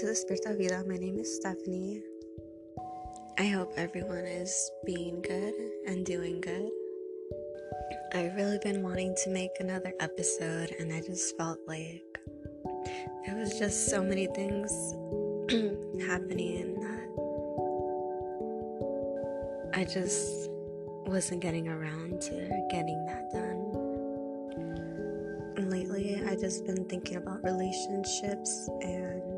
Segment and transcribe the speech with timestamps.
[0.00, 0.82] to Spirita Vida.
[0.88, 2.00] My name is Stephanie.
[3.38, 5.52] I hope everyone is being good
[5.86, 6.70] and doing good.
[8.14, 12.18] I've really been wanting to make another episode, and I just felt like
[13.26, 14.72] there was just so many things
[16.06, 17.08] happening that
[19.78, 20.48] I just
[21.04, 23.66] wasn't getting around to getting that done.
[25.58, 29.29] And lately, I just been thinking about relationships and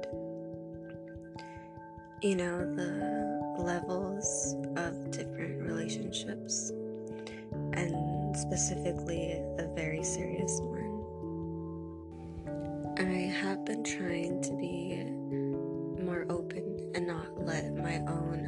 [2.23, 6.71] you know the levels of different relationships
[7.73, 10.79] and specifically the very serious one.
[12.97, 15.03] I have been trying to be
[16.05, 18.47] more open and not let my own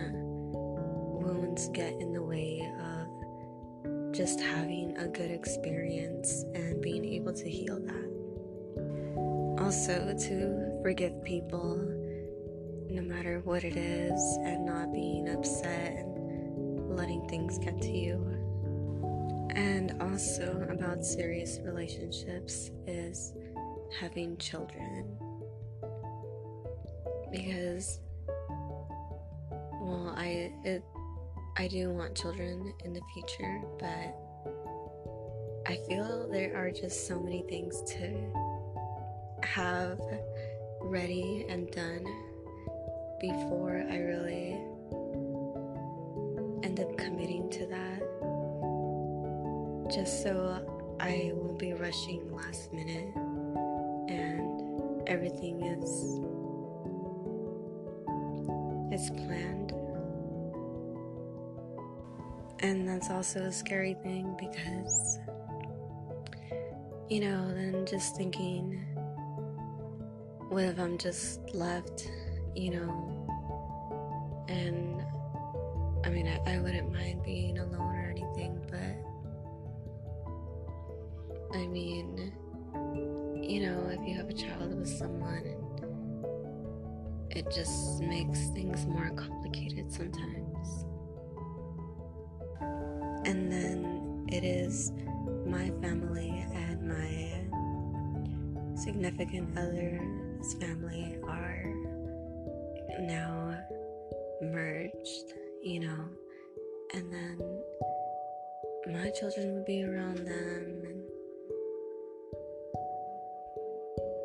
[0.52, 7.50] wounds get in the way of just having a good experience and being able to
[7.50, 8.04] heal that.
[9.64, 12.03] Also, to forgive people
[12.94, 18.24] no matter what it is and not being upset and letting things get to you.
[19.50, 23.34] And also, about serious relationships is
[24.00, 25.16] having children.
[27.32, 30.84] Because, well, I, it,
[31.58, 34.14] I do want children in the future, but
[35.66, 38.32] I feel there are just so many things to
[39.42, 39.98] have
[40.80, 42.04] ready and done
[43.28, 44.60] before I really
[46.62, 48.00] end up committing to that.
[49.90, 50.62] Just so
[51.00, 53.14] I won't be rushing last minute
[54.10, 56.20] and everything is
[58.92, 59.72] is planned.
[62.60, 65.18] And that's also a scary thing because
[67.08, 68.84] you know, then just thinking
[70.50, 72.10] what if I'm just left,
[72.54, 73.13] you know,
[74.48, 75.02] and
[76.04, 79.04] I mean, I, I wouldn't mind being alone or anything, but
[81.56, 82.32] I mean,
[83.42, 85.64] you know, if you have a child with someone,
[87.30, 90.84] it just makes things more complicated sometimes.
[93.26, 94.92] And then it is
[95.46, 97.44] my family and my
[98.76, 101.64] significant other's family are
[103.00, 103.43] now
[104.52, 105.32] merged,
[105.62, 106.04] you know,
[106.94, 107.62] and then
[108.92, 111.02] my children would be around them and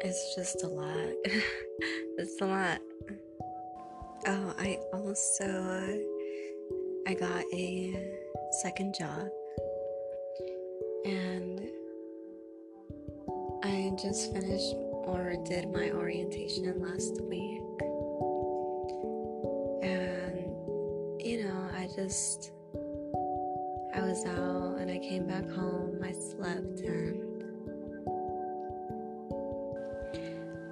[0.01, 1.13] it's just a lot.
[2.17, 2.79] it's a lot.
[4.27, 8.19] Oh, I also uh, I got a
[8.61, 9.29] second job
[11.05, 11.61] and
[13.63, 17.58] I just finished or did my orientation last week.
[22.03, 22.51] Just
[23.93, 27.19] I was out and I came back home, I slept and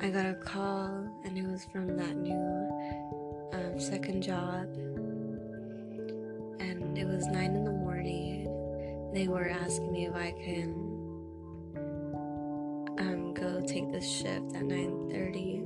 [0.01, 4.67] I got a call and it was from that new um, second job.
[6.61, 8.45] And it was nine in the morning.
[9.13, 10.69] They were asking me if I can
[12.99, 15.65] um, go take this shift at 9:30,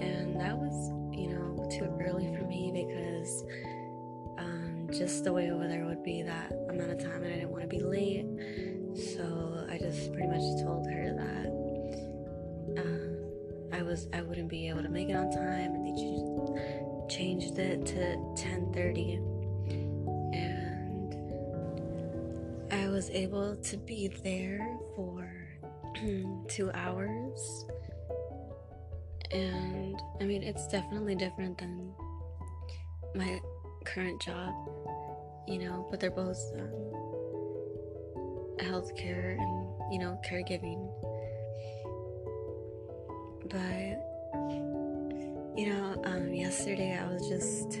[0.00, 3.44] and that was, you know, too early for me because
[4.96, 7.62] just the way over there would be that amount of time, and I didn't want
[7.62, 8.26] to be late.
[9.14, 11.46] So I just pretty much told her that
[12.78, 15.94] uh, I was I wouldn't be able to make it on time, and they
[17.08, 19.16] changed it to 10:30
[20.32, 21.12] And
[22.72, 25.28] I was able to be there for
[26.48, 27.66] two hours.
[29.32, 31.92] And I mean, it's definitely different than
[33.16, 33.40] my
[33.84, 34.52] current job,
[35.46, 36.70] you know, but they're both um,
[38.58, 40.90] healthcare and, you know, caregiving.
[43.50, 44.00] But,
[45.56, 47.80] you know, um, yesterday I was just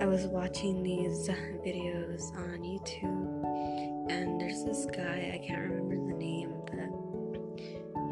[0.00, 1.28] I was watching these
[1.66, 6.88] videos on YouTube, and there's this guy, I can't remember the name, but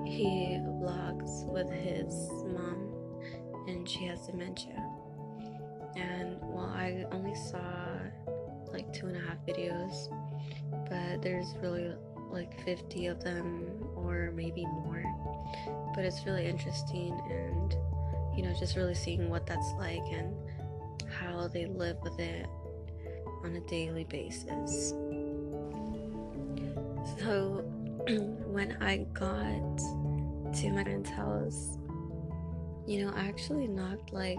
[0.05, 2.12] he vlogs with his
[3.87, 4.85] and she has dementia.
[5.94, 7.61] And well, I only saw
[8.73, 10.11] like two and a half videos,
[10.88, 11.93] but there's really
[12.29, 15.05] like 50 of them, or maybe more.
[15.94, 17.77] But it's really interesting, and
[18.37, 20.35] you know, just really seeing what that's like and
[21.09, 22.47] how they live with it
[23.44, 24.94] on a daily basis.
[27.21, 27.62] So,
[28.50, 29.79] when I got
[30.56, 31.79] to my parents' house.
[32.87, 34.38] You know, I actually knocked like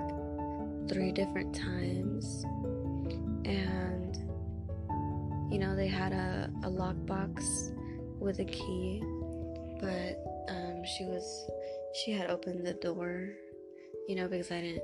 [0.88, 2.46] three different times,
[3.46, 4.16] and
[5.52, 7.74] you know, they had a, a lockbox
[8.20, 9.02] with a key,
[9.82, 11.50] but um, she was
[12.06, 13.30] she had opened the door,
[14.08, 14.84] you know, because I didn't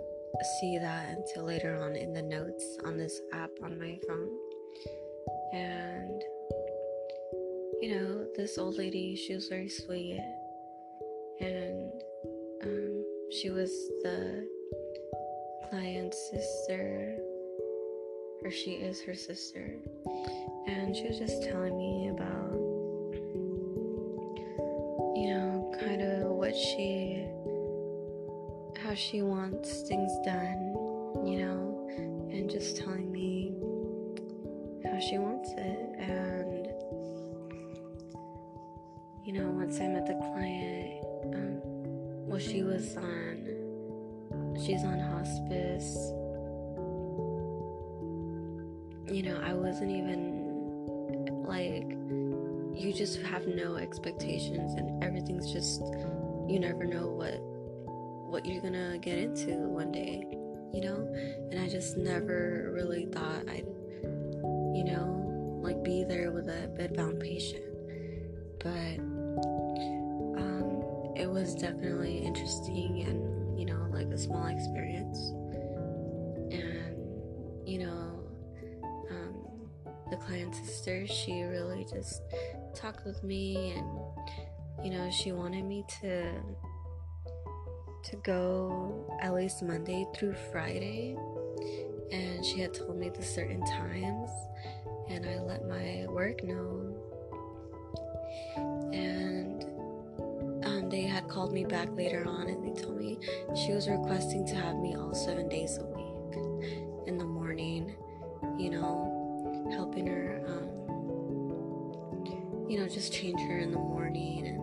[0.60, 4.30] see that until later on in the notes on this app on my phone.
[5.54, 6.22] And
[7.82, 10.22] you know, this old lady, she was very sweet,
[11.40, 11.92] and
[13.44, 14.48] she was the
[15.70, 17.18] client's sister,
[18.42, 19.76] or she is her sister,
[20.66, 22.54] and she was just telling me about,
[25.18, 27.28] you know, kind of what she,
[28.82, 30.72] how she wants things done,
[31.26, 31.90] you know,
[32.32, 33.58] and just telling me
[34.86, 36.68] how she wants it, and
[39.26, 41.04] you know, once I met the client,
[41.36, 41.73] um,
[42.34, 45.94] well, she was on, she's on hospice.
[49.08, 51.92] You know, I wasn't even like,
[52.76, 55.82] you just have no expectations, and everything's just,
[56.50, 57.40] you never know what
[58.32, 60.26] what you're gonna get into one day,
[60.74, 61.08] you know.
[61.52, 63.68] And I just never really thought I'd,
[64.74, 67.64] you know, like be there with a bedbound patient,
[68.58, 69.63] but
[71.24, 75.32] it was definitely interesting and you know like a small experience.
[76.52, 76.98] And
[77.66, 78.28] you know
[79.10, 79.70] um,
[80.12, 82.22] the client sister she really just
[82.76, 86.30] talked with me and you know she wanted me to
[88.04, 91.16] to go at least monday through friday.
[92.12, 94.30] And she had told me the certain times
[95.10, 96.93] and i let my work know
[100.94, 103.18] they had called me back later on and they told me
[103.56, 106.36] she was requesting to have me all seven days a week
[107.08, 107.96] in the morning,
[108.60, 110.70] you know, helping her, um,
[112.70, 114.60] you know, just change her in the morning and,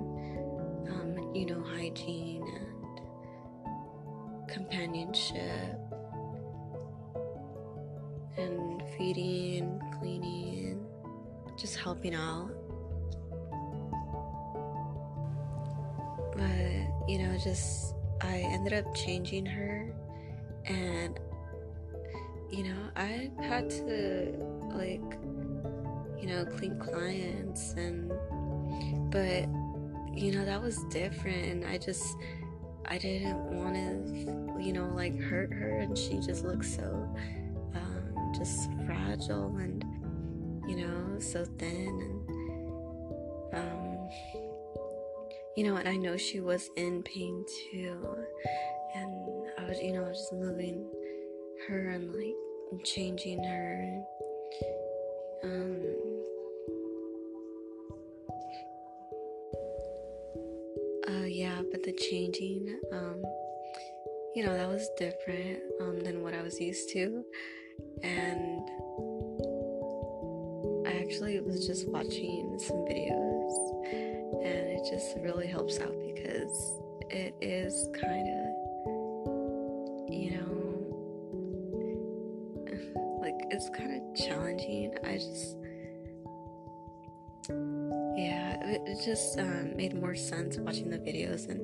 [0.89, 2.69] um, you know, hygiene and
[4.49, 5.81] companionship
[8.37, 10.87] and feeding, cleaning,
[11.59, 12.53] just helping out.
[16.41, 19.95] But you know just i ended up changing her
[20.65, 21.21] and
[22.51, 24.35] you know i had to
[24.73, 25.19] like
[26.19, 28.11] you know clean clients and
[29.11, 29.47] but
[30.17, 32.17] you know that was different and i just
[32.87, 37.15] i didn't want to you know like hurt her and she just looked so
[37.75, 39.85] um, just fragile and
[40.67, 42.40] you know so thin and
[45.61, 48.17] you know, and I know she was in pain too.
[48.95, 49.27] And
[49.59, 50.87] I was, you know, just moving
[51.69, 54.03] her and like changing her.
[55.45, 55.83] Um,
[61.07, 63.23] uh, yeah, but the changing, um,
[64.35, 67.23] you know, that was different um, than what I was used to.
[68.03, 68.67] And
[70.87, 74.00] I actually was just watching some videos
[74.43, 78.47] and it just really helps out because it is kind of
[80.09, 80.51] you know
[83.21, 84.95] like it's kind of challenging.
[85.05, 85.57] I just
[88.17, 91.61] yeah it, just um, made more sense watching the videos and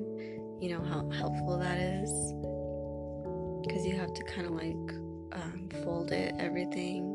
[0.61, 2.11] you know how helpful that is.
[3.65, 4.93] Because you have to kind of like
[5.33, 7.13] um, fold it everything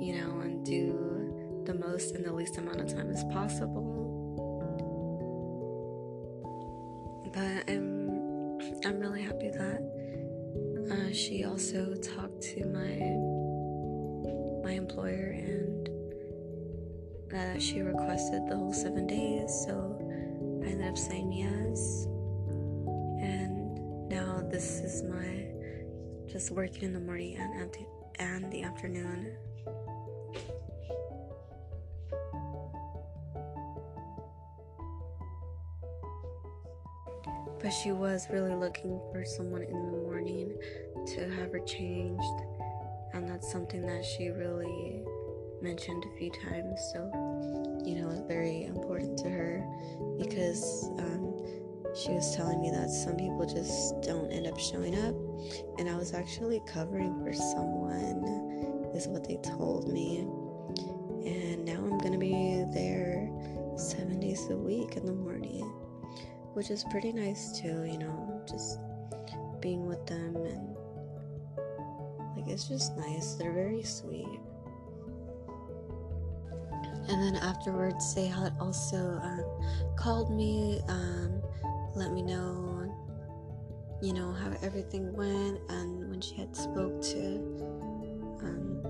[0.00, 3.85] you know and do the most in the least amount of time as possible
[17.60, 19.64] she requested the whole seven days.
[19.66, 19.98] So
[20.64, 22.06] I ended up saying yes,
[23.20, 25.46] and now this is my
[26.30, 27.76] just working in the morning and
[28.18, 29.36] and the afternoon.
[37.66, 40.56] but she was really looking for someone in the morning
[41.04, 42.22] to have her changed
[43.12, 45.02] and that's something that she really
[45.60, 47.25] mentioned a few times so
[47.86, 49.64] you know it's very important to her
[50.18, 51.32] because um,
[51.94, 55.14] she was telling me that some people just don't end up showing up
[55.78, 58.24] and i was actually covering for someone
[58.94, 60.18] is what they told me
[61.24, 63.30] and now i'm gonna be there
[63.76, 65.70] seven days a week in the morning
[66.56, 68.78] which is pretty nice too, you know, just
[69.60, 70.74] being with them and
[72.34, 73.34] like it's just nice.
[73.34, 74.40] They're very sweet.
[77.08, 79.44] And then afterwards, Sehat also um,
[79.96, 81.40] called me, um,
[81.94, 82.92] let me know,
[84.02, 87.36] you know, how everything went, and when she had spoke to,
[88.42, 88.82] um,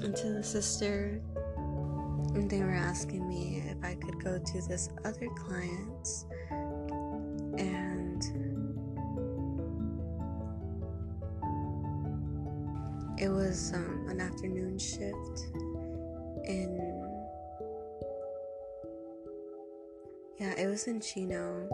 [0.00, 1.20] to the sister,
[2.34, 6.24] they were asking me if I could go to this other client's,
[7.58, 8.22] and
[13.18, 15.46] it was um, an afternoon shift
[16.44, 17.01] in
[20.42, 21.68] yeah it was in chino.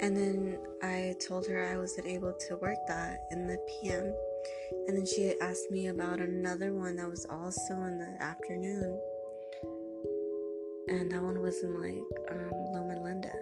[0.00, 4.12] And then i told her i wasn't able to work that in the pm
[4.86, 9.00] and then she asked me about another one that was also in the afternoon.
[10.88, 13.32] And that one was in like um, loma linda.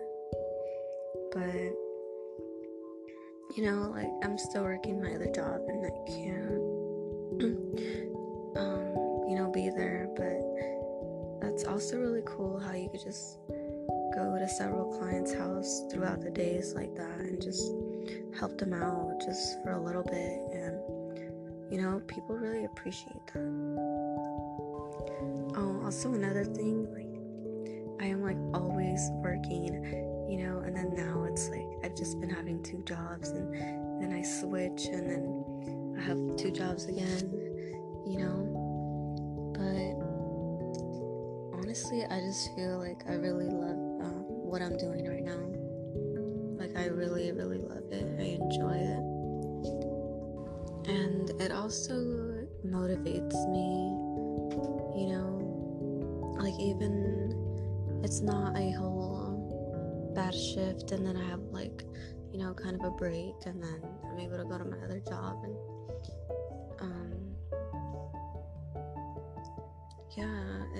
[1.32, 1.72] But
[3.56, 7.82] you know like i'm still working my other job and i can't
[9.32, 10.08] you know, be there.
[10.14, 10.51] But
[11.62, 13.38] that's also really cool how you could just
[14.14, 17.72] go to several clients' house throughout the days like that and just
[18.36, 20.40] help them out just for a little bit.
[20.52, 23.38] And, you know, people really appreciate that.
[25.56, 29.66] Oh, also another thing, like, I am like always working,
[30.28, 33.54] you know, and then now it's like I've just been having two jobs and
[34.02, 37.30] then I switch and then I have two jobs again,
[38.04, 38.51] you know
[41.72, 45.40] honestly, I just feel like I really love um, what I'm doing right now.
[46.60, 48.04] Like, I really, really love it.
[48.20, 49.02] I enjoy it.
[50.92, 51.94] And it also
[52.66, 53.88] motivates me,
[55.00, 61.86] you know, like, even it's not a whole bad shift, and then I have, like,
[62.34, 65.00] you know, kind of a break, and then I'm able to go to my other
[65.00, 65.56] job and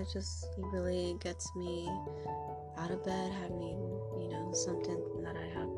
[0.02, 1.88] it just really gets me
[2.76, 3.78] out of bed having,
[4.20, 5.68] you know, something that I have,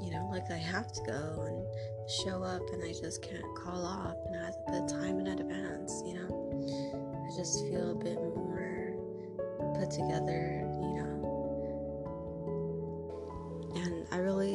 [0.00, 1.62] you know, like I have to go and
[2.08, 6.02] show up and I just can't call off and I have put time in advance,
[6.06, 6.30] you know.
[7.28, 8.94] I just feel a bit more
[9.74, 11.12] put together, you know.
[13.76, 14.54] And I really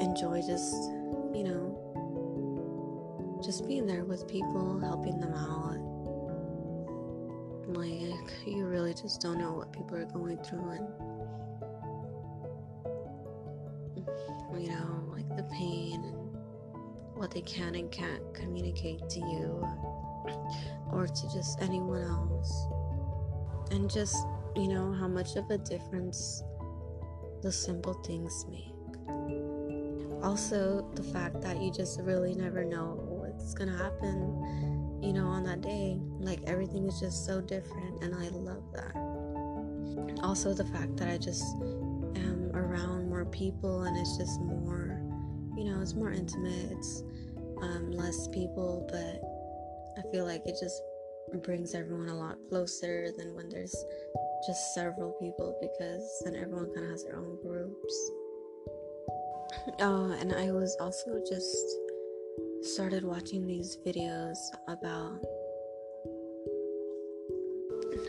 [0.00, 0.72] enjoy just,
[1.34, 1.78] you know,
[3.44, 5.91] just being there with people, helping them out
[7.74, 10.88] like you really just don't know what people are going through and
[14.62, 16.22] you know like the pain and
[17.14, 19.64] what they can and can't communicate to you
[20.90, 22.66] or to just anyone else.
[23.70, 24.16] And just
[24.56, 26.42] you know how much of a difference
[27.42, 28.74] the simple things make.
[30.22, 34.71] Also the fact that you just really never know what's gonna happen
[35.02, 35.98] you know, on that day.
[36.20, 38.94] Like everything is just so different, and I love that.
[40.22, 41.44] Also, the fact that I just
[42.16, 45.02] am around more people and it's just more,
[45.56, 47.02] you know, it's more intimate, it's
[47.60, 49.20] um, less people, but
[49.98, 50.80] I feel like it just
[51.42, 53.74] brings everyone a lot closer than when there's
[54.46, 58.10] just several people because then everyone kind of has their own groups.
[59.80, 61.76] Oh, and I was also just
[62.62, 64.36] started watching these videos
[64.68, 65.18] about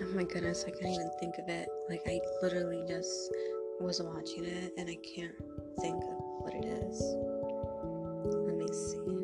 [0.01, 1.67] oh my goodness i can't even think of it.
[1.89, 3.31] Like i literally just
[3.79, 5.35] was watching it and i can't
[5.81, 7.01] think of what it is.
[8.45, 9.22] Let me see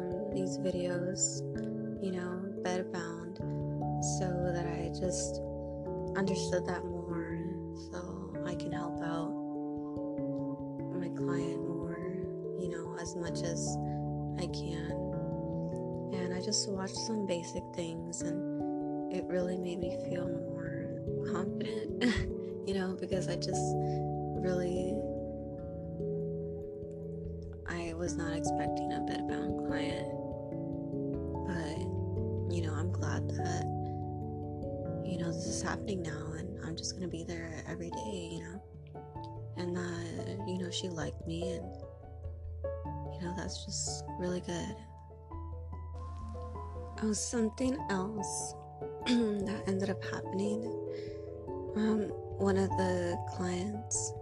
[0.00, 1.40] um, these videos,
[2.02, 3.38] you know, bedbound,
[4.18, 5.40] so that I just
[6.16, 7.38] understood that more,
[7.92, 9.30] so I can help out
[10.98, 11.98] my client more,
[12.58, 13.76] you know, as much as
[14.38, 14.92] I can.
[16.12, 21.02] And I just watched some basic things, and it really made me feel more
[21.32, 22.04] confident,
[22.66, 23.74] you know, because I just
[24.42, 24.94] really
[27.68, 30.10] I was not expecting a bedbound client.
[31.46, 31.78] But,
[32.52, 33.64] you know, I'm glad that,
[35.06, 38.42] you know, this is happening now and I'm just to be there every day, you
[38.42, 38.62] know.
[39.56, 41.64] And that, you know, she liked me and,
[43.14, 44.76] you know, that's just really good.
[47.02, 48.54] Oh, something else
[49.06, 50.62] that ended up happening
[51.76, 52.08] Um,
[52.38, 54.12] one of the clients,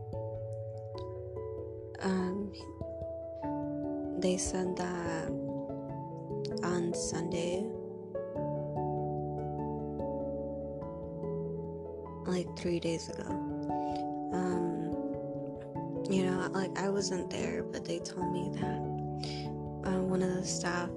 [2.01, 2.53] um,
[4.21, 5.31] they said that
[6.69, 7.65] on Sunday,
[12.27, 13.29] like three days ago,
[14.35, 14.93] um,
[16.11, 20.45] you know, like I wasn't there, but they told me that uh, one of the
[20.45, 20.91] staff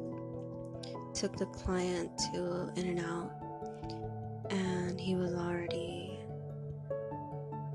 [1.14, 3.32] took the client to In-N-Out,
[4.50, 6.20] and he was already,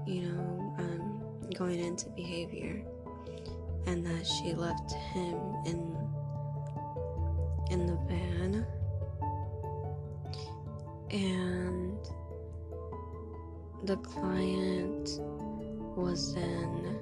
[0.07, 1.23] you know, um,
[1.55, 2.85] going into behavior,
[3.87, 6.06] and that she left him in
[7.71, 8.67] in the van,
[11.11, 11.99] and
[13.85, 15.21] the client
[15.97, 16.99] was then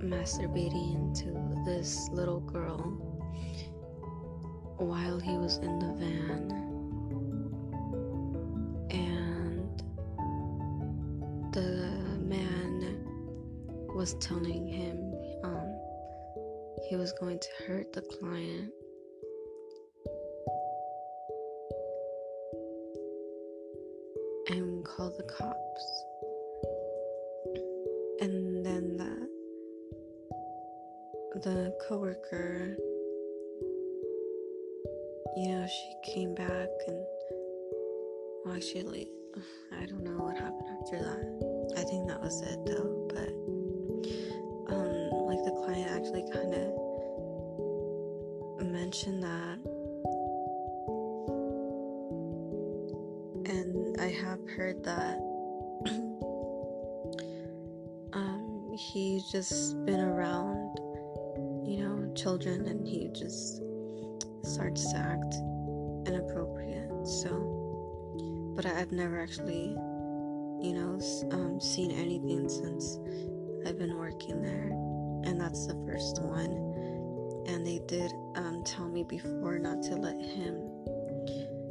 [0.00, 2.80] masturbating into this little girl
[4.78, 6.50] while he was in the van.
[8.90, 9.82] And
[11.52, 13.04] the man
[13.94, 15.76] was telling him um,
[16.88, 18.72] he was going to hurt the client.
[25.00, 26.04] Call the cops.
[28.20, 29.28] And then the
[31.40, 32.76] the coworker,
[35.38, 37.02] you know, she came back and
[38.44, 39.10] well, actually,
[39.80, 41.78] I don't know what happened after that.
[41.78, 43.59] I think that was it though, but
[54.60, 55.16] heard that
[58.12, 60.76] um, he's just been around
[61.64, 63.62] you know, children and he just
[64.42, 65.34] starts to act
[66.06, 66.90] inappropriate.
[67.06, 69.70] So, but I've never actually,
[70.60, 71.00] you know,
[71.32, 72.98] um, seen anything since
[73.66, 74.72] I've been working there,
[75.24, 76.52] and that's the first one.
[77.46, 80.69] And they did um, tell me before not to let him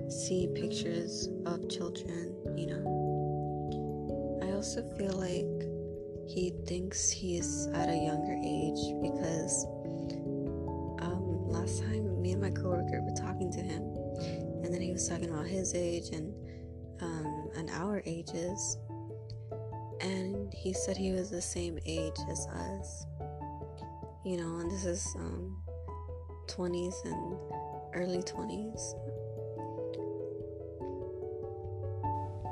[0.09, 4.39] see pictures of children, you know.
[4.43, 5.69] I also feel like
[6.27, 9.65] he thinks he's at a younger age because
[11.01, 13.81] um, last time me and my coworker were talking to him,
[14.63, 16.33] and then he was talking about his age and
[17.01, 18.77] um, and our ages,
[20.01, 23.05] and he said he was the same age as us.
[24.25, 25.55] You know, and this is um,
[26.47, 27.37] 20s and
[27.93, 28.93] early 20s.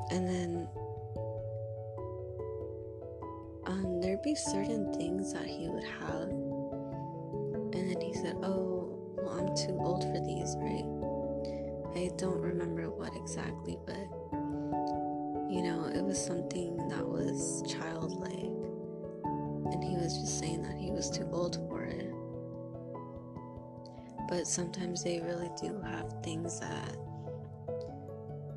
[0.10, 0.70] And then
[3.66, 6.30] um, there'd be certain things that he would have.
[7.74, 10.86] And then he said, Oh, well, I'm too old for these, right?
[11.96, 14.08] I don't remember what exactly, but
[15.50, 18.34] you know, it was something that was childlike.
[19.72, 22.14] And he was just saying that he was too old for it.
[24.30, 26.98] But sometimes they really do have things that,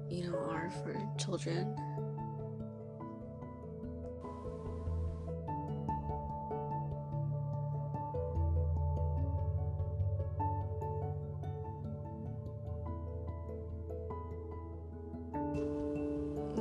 [0.08, 0.36] you know,
[0.70, 1.76] for children.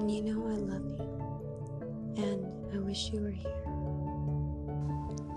[0.07, 2.45] You know I love you, and
[2.75, 3.63] I wish you were here.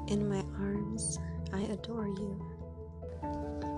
[0.08, 1.18] In my arms,
[1.52, 2.40] I adore you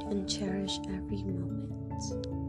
[0.09, 2.44] and cherish every moment.